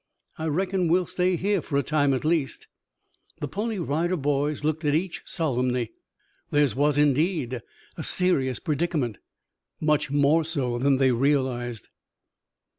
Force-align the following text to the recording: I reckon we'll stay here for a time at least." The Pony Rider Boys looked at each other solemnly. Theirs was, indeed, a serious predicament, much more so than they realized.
I 0.39 0.47
reckon 0.47 0.87
we'll 0.87 1.05
stay 1.05 1.35
here 1.35 1.61
for 1.61 1.77
a 1.77 1.83
time 1.83 2.11
at 2.15 2.25
least." 2.25 2.65
The 3.39 3.47
Pony 3.47 3.77
Rider 3.77 4.17
Boys 4.17 4.63
looked 4.63 4.83
at 4.83 4.95
each 4.95 5.19
other 5.19 5.23
solemnly. 5.27 5.91
Theirs 6.49 6.75
was, 6.75 6.97
indeed, 6.97 7.61
a 7.97 8.03
serious 8.03 8.57
predicament, 8.57 9.19
much 9.79 10.09
more 10.09 10.43
so 10.43 10.79
than 10.79 10.97
they 10.97 11.11
realized. 11.11 11.89